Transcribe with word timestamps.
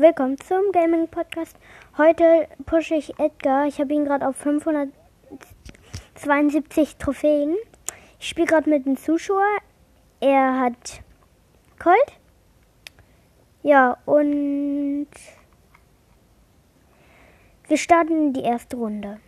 Willkommen 0.00 0.36
zum 0.38 0.72
Gaming 0.72 1.08
Podcast. 1.08 1.56
Heute 1.98 2.48
pushe 2.64 2.94
ich 2.94 3.18
Edgar. 3.18 3.66
Ich 3.66 3.78
habe 3.78 3.92
ihn 3.92 4.06
gerade 4.06 4.26
auf 4.26 4.34
572 4.36 6.96
Trophäen. 6.96 7.54
Ich 8.18 8.30
spiele 8.30 8.46
gerade 8.46 8.70
mit 8.70 8.86
einem 8.86 8.96
Zuschauer. 8.96 9.58
Er 10.20 10.58
hat 10.58 11.02
Colt. 11.78 12.18
Ja, 13.62 13.98
und 14.06 15.08
wir 17.68 17.76
starten 17.76 18.32
die 18.32 18.40
erste 18.40 18.78
Runde. 18.78 19.20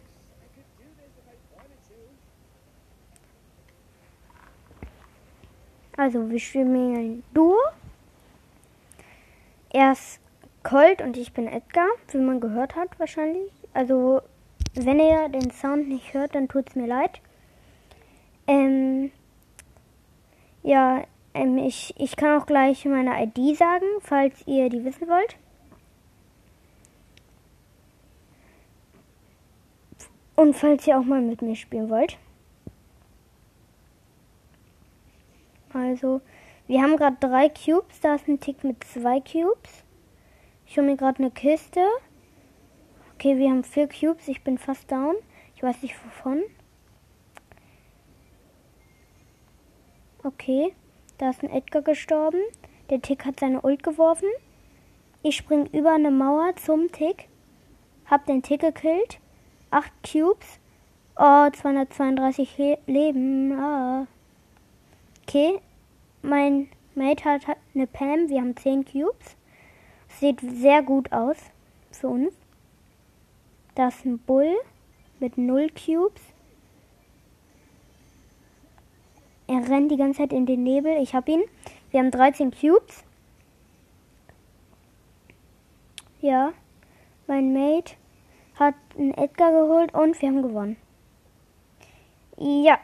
Also, 5.99 6.31
wir 6.31 6.41
spielen 6.41 7.23
Duo. 7.35 7.59
Er 9.69 9.93
ist 9.93 10.22
Colt 10.63 11.03
und 11.03 11.17
ich 11.17 11.33
bin 11.33 11.47
Edgar, 11.47 11.89
wie 12.11 12.19
man 12.19 12.41
gehört 12.41 12.77
hat 12.77 12.99
wahrscheinlich. 12.99 13.51
Also, 13.75 14.23
wenn 14.75 15.01
ihr 15.01 15.29
den 15.29 15.51
Sound 15.51 15.89
nicht 15.89 16.15
hört, 16.15 16.35
dann 16.35 16.49
tut 16.49 16.69
es 16.69 16.77
mir 16.77 16.87
leid. 16.87 17.21
Ähm, 18.47 19.11
ja, 20.63 21.05
ähm, 21.35 21.59
ich, 21.59 21.95
ich 21.99 22.17
kann 22.17 22.41
auch 22.41 22.47
gleich 22.47 22.85
meine 22.85 23.23
ID 23.23 23.57
sagen, 23.57 23.87
falls 24.01 24.47
ihr 24.47 24.69
die 24.69 24.85
wissen 24.85 25.09
wollt. 25.09 25.37
Und 30.37 30.55
falls 30.55 30.87
ihr 30.87 30.99
auch 30.99 31.05
mal 31.05 31.21
mit 31.21 31.43
mir 31.43 31.57
spielen 31.57 31.91
wollt. 31.91 32.19
Also, 35.73 36.21
wir 36.67 36.83
haben 36.83 36.97
gerade 36.97 37.17
drei 37.21 37.49
Cubes. 37.49 38.01
Da 38.01 38.15
ist 38.17 38.29
ein 38.29 38.41
Tick 38.41 38.65
mit 38.65 38.83
zwei 38.85 39.21
Cubes. 39.21 39.82
Ich 40.73 40.79
hole 40.79 40.87
mir 40.87 40.97
gerade 40.97 41.19
eine 41.19 41.31
Kiste. 41.31 41.87
Okay, 43.13 43.37
wir 43.37 43.51
haben 43.51 43.63
vier 43.63 43.87
Cubes. 43.87 44.27
Ich 44.27 44.43
bin 44.43 44.57
fast 44.57 44.91
down. 44.91 45.17
Ich 45.55 45.63
weiß 45.63 45.83
nicht 45.83 45.95
wovon. 46.03 46.41
Okay, 50.23 50.75
da 51.19 51.29
ist 51.29 51.43
ein 51.43 51.51
Edgar 51.51 51.83
gestorben. 51.83 52.41
Der 52.89 53.03
Tick 53.03 53.27
hat 53.27 53.39
seine 53.39 53.61
Ult 53.61 53.83
geworfen. 53.83 54.31
Ich 55.23 55.37
spring 55.37 55.67
über 55.75 55.93
eine 55.93 56.11
Mauer 56.11 56.57
zum 56.57 56.91
Tick. 56.91 57.29
Hab 58.07 58.25
den 58.25 58.43
Tick 58.43 58.63
gekillt. 58.63 59.19
Acht 59.71 59.93
Cubes. 60.03 60.59
Oh, 61.17 61.51
232 61.51 62.57
Le 62.57 62.79
Leben. 62.87 63.53
Ah. 63.61 64.07
Okay, 65.29 65.61
mein 66.23 66.71
Mate 66.95 67.25
hat 67.25 67.59
eine 67.75 67.87
Pam. 67.87 68.31
Wir 68.31 68.41
haben 68.41 68.57
10 68.57 68.87
Cubes. 68.87 69.37
Sieht 70.21 70.41
sehr 70.41 70.83
gut 70.83 71.13
aus 71.13 71.37
für 71.91 72.09
uns. 72.09 72.33
Da 73.75 73.89
ist 73.89 74.05
ein 74.05 74.19
Bull 74.19 74.55
mit 75.19 75.39
0 75.39 75.69
Cubes. 75.71 76.23
Er 79.47 79.69
rennt 79.69 79.91
die 79.91 79.97
ganze 79.97 80.21
Zeit 80.21 80.33
in 80.33 80.47
den 80.47 80.63
Nebel. 80.63 80.97
Ich 81.03 81.15
habe 81.15 81.31
ihn. 81.31 81.43
Wir 81.91 82.01
haben 82.01 82.11
13 82.11 82.53
Cubes. 82.53 83.05
Ja, 86.21 86.53
mein 87.27 87.53
Mate 87.53 87.95
hat 88.55 88.75
einen 88.97 89.13
Edgar 89.15 89.51
geholt 89.51 89.93
und 89.93 90.21
wir 90.21 90.29
haben 90.29 90.43
gewonnen. 90.43 90.77
Ja. 92.39 92.79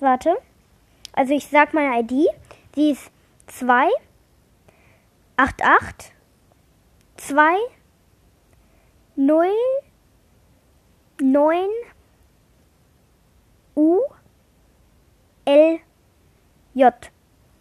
Warte. 0.00 0.36
Also 1.16 1.34
ich 1.34 1.48
sag 1.48 1.74
meine 1.74 2.00
ID. 2.00 2.28
Sie 2.74 2.90
ist 2.92 3.10
2 3.46 3.88
88 5.36 6.12
2 7.16 7.56
0 9.16 9.46
9 11.20 11.68
U 13.76 14.00
L 15.46 15.78
J. 16.74 16.94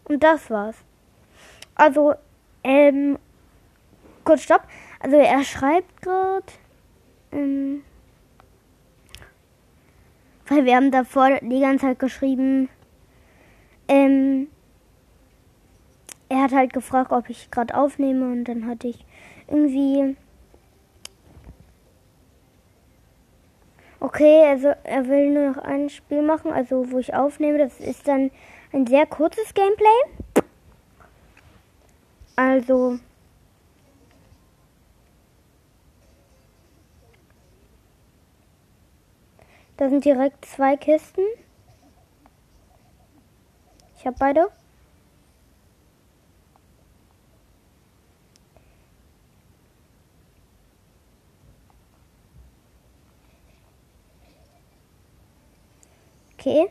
Und 0.04 0.22
das 0.22 0.50
war's. 0.50 0.76
Also, 1.76 2.16
ähm, 2.64 3.18
kurz 4.26 4.44
stopp. 4.44 4.64
Also 5.00 5.16
er 5.16 5.44
schreibt 5.44 6.02
gerade, 6.02 6.46
ähm, 7.32 7.84
weil 10.48 10.66
wir 10.66 10.76
haben 10.76 10.92
davor 10.92 11.40
die 11.42 11.62
ganze 11.62 11.86
Zeit 11.86 12.00
geschrieben, 12.00 12.70
ähm, 13.88 14.48
er 16.30 16.44
hat 16.44 16.52
halt 16.52 16.74
gefragt, 16.74 17.12
ob 17.12 17.30
ich 17.30 17.52
gerade 17.52 17.76
aufnehme 17.76 18.32
und 18.32 18.46
dann 18.46 18.68
hatte 18.68 18.88
ich 18.88 19.06
irgendwie 19.48 20.16
Okay, 24.06 24.46
also 24.46 24.68
er 24.84 25.08
will 25.08 25.32
nur 25.32 25.50
noch 25.52 25.58
ein 25.58 25.90
Spiel 25.90 26.22
machen, 26.22 26.52
also 26.52 26.92
wo 26.92 27.00
ich 27.00 27.16
aufnehme. 27.16 27.58
Das 27.58 27.80
ist 27.80 28.08
dann 28.08 28.30
ein 28.72 28.86
sehr 28.86 29.08
kurzes 29.08 29.52
Gameplay. 29.56 29.88
Also. 32.36 33.00
Da 39.78 39.90
sind 39.90 40.06
direkt 40.06 40.46
zwei 40.46 40.78
Kisten. 40.78 41.24
Ich 44.06 44.08
habe 44.08 44.18
beide. 44.20 44.52
Okay. 56.38 56.68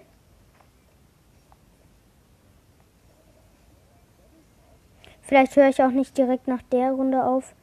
Vielleicht 5.22 5.56
höre 5.56 5.70
ich 5.70 5.82
auch 5.82 5.90
nicht 5.90 6.16
direkt 6.16 6.46
nach 6.46 6.62
der 6.62 6.92
Runde 6.92 7.24
auf, 7.24 7.56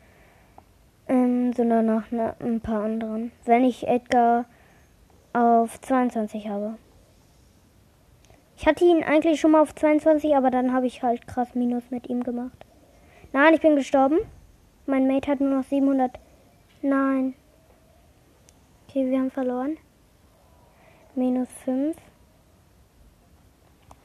ähm, 1.07 1.53
sondern 1.53 1.85
nach 1.85 2.11
ne, 2.11 2.35
ein 2.41 2.59
paar 2.59 2.83
anderen. 2.83 3.31
Wenn 3.45 3.63
ich 3.63 3.87
Edgar 3.87 4.43
auf 5.31 5.79
22 5.79 6.49
habe. 6.49 6.77
Ich 8.61 8.67
hatte 8.67 8.85
ihn 8.85 9.03
eigentlich 9.03 9.41
schon 9.41 9.53
mal 9.53 9.61
auf 9.61 9.73
22, 9.73 10.35
aber 10.35 10.51
dann 10.51 10.71
habe 10.71 10.85
ich 10.85 11.01
halt 11.01 11.25
krass 11.25 11.55
Minus 11.55 11.89
mit 11.89 12.07
ihm 12.07 12.23
gemacht. 12.23 12.63
Nein, 13.33 13.55
ich 13.55 13.61
bin 13.61 13.75
gestorben. 13.75 14.19
Mein 14.85 15.07
Mate 15.07 15.31
hat 15.31 15.39
nur 15.39 15.49
noch 15.49 15.63
700. 15.63 16.19
Nein. 16.83 17.33
Okay, 18.87 19.09
wir 19.09 19.17
haben 19.17 19.31
verloren. 19.31 19.77
Minus 21.15 21.47
5. 21.65 21.97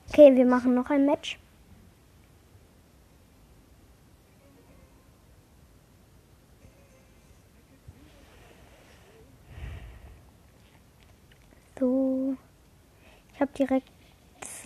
Okay, 0.09 0.34
wir 0.34 0.47
machen 0.47 0.75
noch 0.75 0.89
ein 0.89 1.05
Match. 1.05 1.39
So. 11.78 12.37
Ich 13.34 13.41
habe 13.43 13.53
direkt 13.53 13.96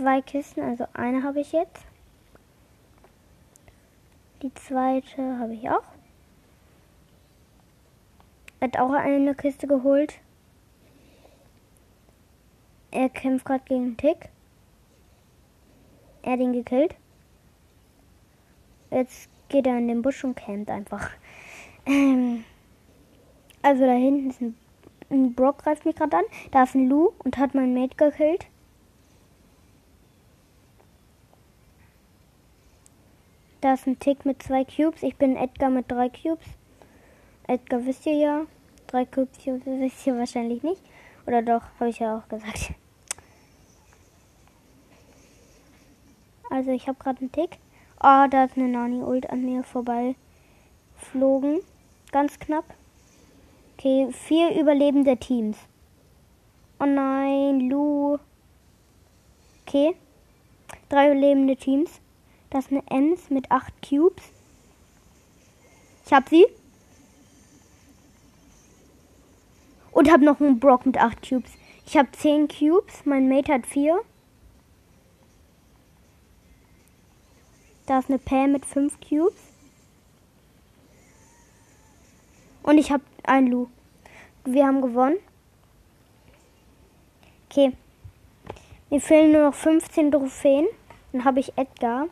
zwei 0.00 0.22
Kisten, 0.22 0.62
also 0.62 0.86
eine 0.94 1.22
habe 1.22 1.40
ich 1.40 1.52
jetzt. 1.52 1.84
Die 4.42 4.52
zweite 4.54 5.38
habe 5.38 5.52
ich 5.52 5.68
auch. 5.68 5.84
Hat 8.62 8.78
auch 8.78 8.92
eine 8.92 9.34
Kiste 9.34 9.66
geholt. 9.66 10.14
Er 12.90 13.10
kämpft 13.10 13.44
gerade 13.44 13.64
gegen 13.64 13.96
Tick. 13.98 14.30
Er 16.22 16.32
hat 16.32 16.40
ihn 16.40 16.54
gekillt. 16.54 16.94
Jetzt 18.90 19.28
geht 19.48 19.66
er 19.66 19.78
in 19.78 19.88
den 19.88 20.02
Busch 20.02 20.24
und 20.24 20.34
campt 20.34 20.70
einfach. 20.70 21.10
Ähm, 21.86 22.44
also 23.62 23.84
da 23.84 23.92
hinten 23.92 24.30
ist 24.30 24.40
ein, 24.40 24.56
ein 25.10 25.34
Brock 25.34 25.58
greift 25.58 25.84
mich 25.84 25.96
gerade 25.96 26.16
an. 26.16 26.24
Da 26.50 26.62
ist 26.62 26.74
ein 26.74 26.88
Lou 26.88 27.12
und 27.18 27.36
hat 27.36 27.54
mein 27.54 27.74
Mate 27.74 27.96
gekillt. 27.96 28.46
Da 33.60 33.74
ist 33.74 33.86
ein 33.86 33.98
Tick 33.98 34.24
mit 34.24 34.42
zwei 34.42 34.64
Cubes. 34.64 35.02
Ich 35.02 35.16
bin 35.16 35.36
Edgar 35.36 35.70
mit 35.70 35.90
drei 35.90 36.08
Cubes. 36.08 36.46
Edgar 37.46 37.84
wisst 37.84 38.06
ihr 38.06 38.14
ja. 38.14 38.46
Drei 38.86 39.04
Cubes 39.04 39.38
wisst 39.44 40.06
ihr 40.06 40.16
wahrscheinlich 40.16 40.62
nicht. 40.62 40.82
Oder 41.26 41.42
doch, 41.42 41.62
habe 41.78 41.90
ich 41.90 41.98
ja 41.98 42.18
auch 42.18 42.28
gesagt. 42.28 42.72
Also 46.50 46.70
ich 46.72 46.88
habe 46.88 46.98
gerade 46.98 47.20
einen 47.20 47.32
Tick. 47.32 47.58
Oh, 48.02 48.26
da 48.30 48.44
ist 48.44 48.56
eine 48.56 48.68
Nani-Ult 48.68 49.30
an 49.30 49.44
mir 49.44 49.62
vorbei 49.62 50.16
flogen. 50.96 51.60
Ganz 52.12 52.38
knapp. 52.38 52.64
Okay, 53.76 54.08
vier 54.10 54.58
überlebende 54.58 55.16
Teams. 55.16 55.56
Oh 56.80 56.86
nein, 56.86 57.68
Lu. 57.68 58.18
Okay. 59.66 59.94
Drei 60.88 61.12
lebende 61.12 61.56
Teams. 61.56 62.00
Das 62.50 62.66
ist 62.66 62.72
eine 62.72 62.82
Ems 62.90 63.30
mit 63.30 63.50
acht 63.50 63.72
Cubes. 63.80 64.24
Ich 66.04 66.12
hab 66.12 66.28
sie. 66.28 66.46
Und 69.92 70.10
hab 70.10 70.20
noch 70.20 70.40
einen 70.40 70.58
Brock 70.58 70.84
mit 70.84 70.98
acht 70.98 71.26
Cubes. 71.26 71.52
Ich 71.86 71.96
habe 71.96 72.10
zehn 72.12 72.48
Cubes. 72.48 73.06
Mein 73.06 73.28
Mate 73.28 73.52
hat 73.52 73.66
vier. 73.66 74.00
Da 77.86 78.00
ist 78.00 78.08
eine 78.08 78.18
Pam 78.18 78.52
mit 78.52 78.66
fünf 78.66 78.98
Cubes. 79.00 79.34
Und 82.64 82.78
ich 82.78 82.90
habe 82.90 83.04
ein 83.24 83.46
Lu. 83.46 83.68
Wir 84.44 84.66
haben 84.66 84.80
gewonnen. 84.80 85.18
Okay. 87.48 87.72
Mir 88.90 89.00
fehlen 89.00 89.32
nur 89.32 89.42
noch 89.42 89.54
15 89.54 90.10
Trophäen. 90.10 90.66
Dann 91.12 91.24
habe 91.24 91.40
ich 91.40 91.56
Edgar 91.56 92.08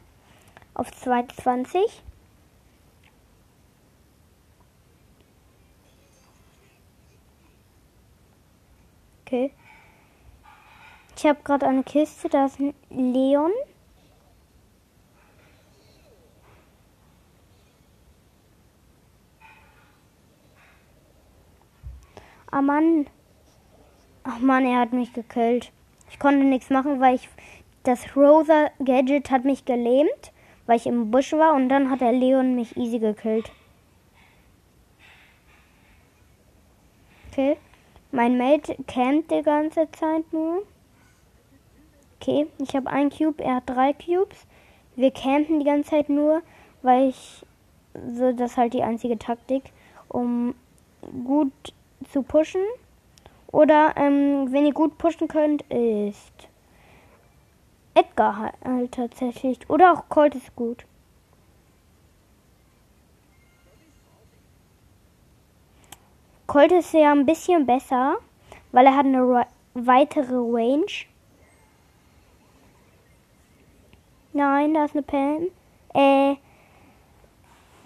auf 0.74 0.90
220. 0.92 2.02
Okay. 9.24 9.52
Ich 11.16 11.26
habe 11.26 11.40
gerade 11.42 11.66
eine 11.66 11.82
Kiste, 11.82 12.28
da 12.28 12.46
ist 12.46 12.60
ein 12.60 12.74
Leon. 12.90 13.50
Ah 22.50 22.62
Mann. 22.62 23.06
Ach 24.24 24.38
Mann, 24.38 24.64
er 24.64 24.80
hat 24.80 24.92
mich 24.92 25.12
gekillt. 25.12 25.72
Ich 26.10 26.18
konnte 26.18 26.44
nichts 26.44 26.70
machen, 26.70 27.00
weil 27.00 27.16
ich 27.16 27.28
das 27.82 28.16
Rosa 28.16 28.70
Gadget 28.84 29.30
hat 29.30 29.44
mich 29.44 29.64
gelähmt, 29.64 30.32
weil 30.68 30.76
ich 30.76 30.86
im 30.86 31.10
Busch 31.10 31.32
war 31.32 31.54
und 31.54 31.70
dann 31.70 31.90
hat 31.90 32.02
der 32.02 32.12
Leon 32.12 32.54
mich 32.54 32.76
easy 32.76 32.98
gekillt. 32.98 33.50
Okay. 37.32 37.56
Mein 38.12 38.36
Mate 38.36 38.76
campt 38.86 39.30
die 39.30 39.42
ganze 39.42 39.90
Zeit 39.92 40.30
nur. 40.30 40.62
Okay, 42.20 42.48
ich 42.58 42.76
habe 42.76 42.90
einen 42.90 43.08
Cube, 43.08 43.42
er 43.42 43.56
hat 43.56 43.62
drei 43.66 43.94
Cubes. 43.94 44.46
Wir 44.94 45.10
campen 45.10 45.58
die 45.58 45.64
ganze 45.64 45.90
Zeit 45.90 46.10
nur, 46.10 46.42
weil 46.82 47.08
ich 47.08 47.46
so 48.14 48.32
das 48.32 48.52
ist 48.52 48.56
halt 48.58 48.74
die 48.74 48.82
einzige 48.82 49.18
Taktik, 49.18 49.72
um 50.08 50.54
gut 51.24 51.52
zu 52.10 52.22
pushen. 52.22 52.62
Oder 53.50 53.94
ähm, 53.96 54.52
wenn 54.52 54.66
ihr 54.66 54.74
gut 54.74 54.98
pushen 54.98 55.28
könnt, 55.28 55.62
ist 55.70 56.47
Edgar 57.98 58.52
halt 58.64 58.92
tatsächlich. 58.92 59.58
Oder 59.68 59.92
auch 59.92 60.08
Colt 60.08 60.34
ist 60.34 60.54
gut. 60.54 60.84
Colt 66.46 66.72
ist 66.72 66.94
ja 66.94 67.12
ein 67.12 67.26
bisschen 67.26 67.66
besser, 67.66 68.16
weil 68.72 68.86
er 68.86 68.96
hat 68.96 69.04
eine 69.04 69.46
weitere 69.74 70.34
Range. 70.34 70.86
Nein, 74.32 74.74
da 74.74 74.84
ist 74.84 74.94
eine 74.94 75.02
Pam. 75.02 75.48
Äh, 75.94 76.36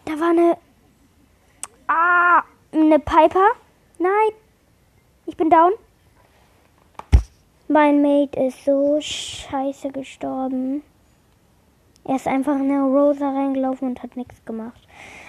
da 0.05 0.21
war 0.21 0.31
eine. 0.31 0.59
Ah, 1.87 2.43
eine 2.73 2.99
Piper. 2.99 3.53
Nein. 3.99 4.31
Ich 5.27 5.37
bin 5.37 5.49
down. 5.49 5.73
Mein 7.73 8.03
Mate 8.03 8.39
ist 8.39 8.67
so 8.67 8.99
scheiße 9.01 9.93
gestorben. 9.93 10.83
Er 12.05 12.17
ist 12.17 12.29
einfach 12.29 12.57
in 12.57 12.71
eine 12.71 12.83
Rosa 12.83 13.31
reingelaufen 13.31 13.89
und 13.89 14.03
hat 14.03 14.15
nichts 14.15 14.45
gemacht. 14.45 14.87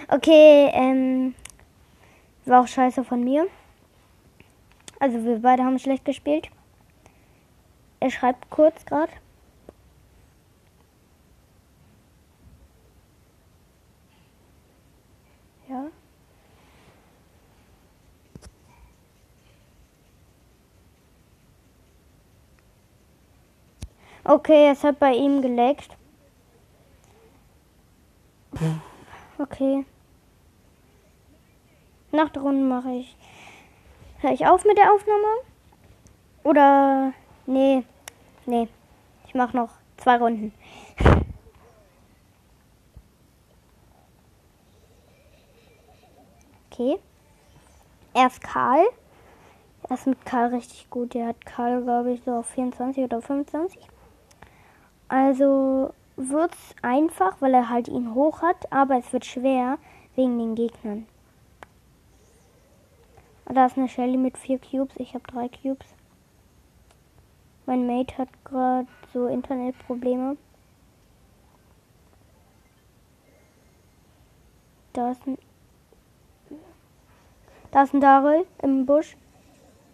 Okay, 0.08 0.68
ähm. 0.74 1.34
War 2.44 2.60
auch 2.60 2.68
scheiße 2.68 3.02
von 3.02 3.24
mir. 3.24 3.46
Also 5.00 5.24
wir 5.24 5.40
beide 5.40 5.64
haben 5.64 5.78
schlecht 5.78 6.04
gespielt. 6.04 6.50
Er 8.00 8.10
schreibt 8.10 8.50
kurz 8.50 8.84
gerade. 8.84 9.12
Ja. 15.66 15.86
Okay, 24.26 24.70
es 24.70 24.82
hat 24.82 24.98
bei 24.98 25.12
ihm 25.12 25.42
geleckt. 25.42 25.96
Okay. 29.38 29.84
Nach 32.10 32.30
der 32.30 32.42
Runde 32.42 32.64
mache 32.64 32.92
ich. 32.92 33.16
Hör 34.20 34.32
ich 34.32 34.46
auf 34.46 34.64
mit 34.64 34.78
der 34.78 34.92
Aufnahme? 34.92 35.26
Oder. 36.44 37.12
Nee. 37.44 37.84
Nee. 38.46 38.68
Ich 39.26 39.34
mache 39.34 39.56
noch 39.56 39.70
zwei 39.96 40.16
Runden. 40.16 40.52
Okay. 46.70 46.98
Erst 48.14 48.42
Karl. 48.42 48.84
Er 49.88 49.94
ist 49.94 50.08
mit 50.08 50.26
Karl 50.26 50.52
richtig 50.52 50.90
gut. 50.90 51.14
Der 51.14 51.28
hat 51.28 51.46
Karl, 51.46 51.84
glaube 51.84 52.10
ich, 52.10 52.24
so 52.24 52.32
auf 52.32 52.46
24 52.48 53.04
oder 53.04 53.22
25. 53.22 53.78
Also 55.08 55.92
wird 56.16 56.52
es 56.52 56.76
einfach, 56.82 57.40
weil 57.40 57.54
er 57.54 57.68
halt 57.68 57.88
ihn 57.88 58.14
hoch 58.14 58.42
hat, 58.42 58.72
aber 58.72 58.98
es 58.98 59.12
wird 59.12 59.24
schwer 59.24 59.78
wegen 60.14 60.38
den 60.38 60.54
Gegnern. 60.54 61.06
Da 63.46 63.66
ist 63.66 63.76
eine 63.76 63.88
Shelly 63.88 64.16
mit 64.16 64.38
vier 64.38 64.58
Cubes, 64.58 64.96
ich 64.96 65.14
habe 65.14 65.24
drei 65.26 65.48
Cubes. 65.48 65.86
Mein 67.66 67.86
Mate 67.86 68.18
hat 68.18 68.28
gerade 68.44 68.88
so 69.12 69.26
Internetprobleme. 69.26 70.36
Da 74.92 75.10
ist 75.10 75.26
ein. 75.26 75.38
Da 77.70 77.82
ist 77.82 77.94
ein 77.94 78.00
Daryl 78.00 78.46
im 78.62 78.86
Busch. 78.86 79.16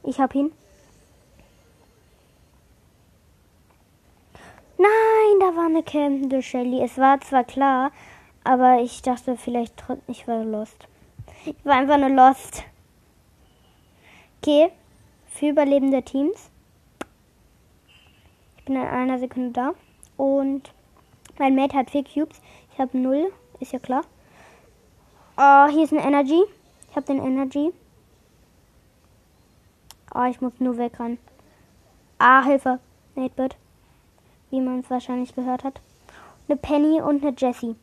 Ich 0.03 0.21
hab 0.21 0.35
ihn. 0.35 0.53
Nein, 4.81 5.41
da 5.41 5.55
war 5.57 5.67
eine 5.67 5.83
campende 5.83 6.43
Shelly. 6.43 6.83
Es 6.83 6.97
war 6.97 7.21
zwar 7.21 7.45
klar, 7.45 7.93
aber 8.45 8.81
ich 8.81 9.03
dachte 9.03 9.37
vielleicht 9.37 9.77
trotzdem, 9.77 10.05
ich 10.07 10.27
war 10.27 10.43
lost. 10.43 10.89
Ich 11.45 11.55
war 11.65 11.75
einfach 11.75 11.99
nur 11.99 12.09
lost. 12.09 12.65
Okay, 14.41 14.73
für 15.27 15.51
überlebende 15.51 16.03
Teams. 16.03 16.51
Ich 18.57 18.65
bin 18.65 18.77
in 18.77 18.81
einer 18.81 19.19
Sekunde 19.19 19.51
da. 19.51 19.75
Und 20.17 20.73
mein 21.39 21.55
Mate 21.55 21.77
hat 21.77 21.91
vier 21.91 22.05
Cubes. 22.05 22.41
Ich 22.73 22.79
habe 22.79 22.97
null, 22.97 23.31
ist 23.59 23.73
ja 23.73 23.79
klar. 23.79 24.05
Oh, 25.37 25.67
hier 25.69 25.85
ist 25.85 25.93
ein 25.93 25.99
Energy. 25.99 26.43
Ich 26.89 26.97
habe 26.97 27.05
den 27.05 27.23
Energy. 27.23 27.71
Oh, 30.15 30.25
ich 30.25 30.41
muss 30.41 30.59
nur 30.59 30.79
wegrennen. 30.79 31.19
Ah, 32.19 32.43
Hilfe. 32.43 32.81
Natebird 33.15 33.57
wie 34.51 34.61
man 34.61 34.81
es 34.81 34.91
wahrscheinlich 34.91 35.35
gehört 35.35 35.65
hat. 35.65 35.81
Eine 36.49 36.57
Penny 36.57 37.01
und 37.01 37.23
eine 37.25 37.35
Jessie. 37.37 37.77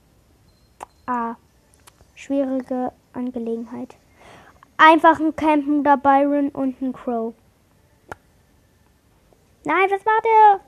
Ah, 1.06 1.36
schwierige 2.16 2.92
Angelegenheit. 3.14 3.96
Einfach 4.78 5.20
ein 5.20 5.36
Campen 5.36 5.84
da 5.84 5.96
Byron 5.96 6.50
und 6.50 6.82
ein 6.82 6.94
Crow. 6.94 7.34
Nein, 9.64 9.90
was 9.90 10.06
macht 10.06 10.26
er? 10.26 10.60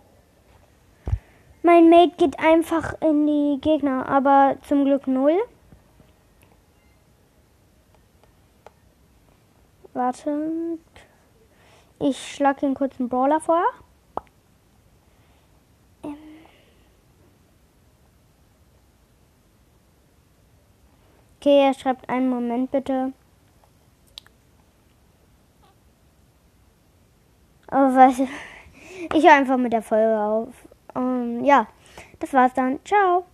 Mein 1.62 1.90
Mate 1.90 2.16
geht 2.18 2.40
einfach 2.40 3.00
in 3.02 3.28
die 3.28 3.60
Gegner, 3.62 4.08
aber 4.08 4.56
zum 4.68 4.86
Glück 4.86 5.08
null. 5.08 5.38
Wartet. 9.94 10.80
Ich 12.00 12.34
schlage 12.34 12.62
den 12.62 12.76
kurzen 12.76 13.10
Brawler 13.10 13.42
vor. 13.42 13.64
Okay, 21.40 21.68
er 21.68 21.74
schreibt 21.74 22.10
einen 22.10 22.30
Moment 22.30 22.70
bitte. 22.70 23.14
Aber 27.68 27.96
was? 27.96 28.22
Ich 29.14 29.24
höre 29.24 29.36
einfach 29.36 29.56
mit 29.56 29.72
der 29.72 29.82
Folge 29.82 30.20
auf. 30.20 30.50
Um, 30.94 31.46
ja, 31.46 31.68
das 32.20 32.34
war's 32.34 32.54
dann. 32.54 32.80
Ciao. 32.84 33.24